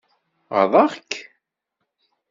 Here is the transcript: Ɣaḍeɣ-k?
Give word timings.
Ɣaḍeɣ-k? 0.57 1.11